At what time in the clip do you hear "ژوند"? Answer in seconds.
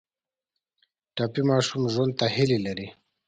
1.93-2.13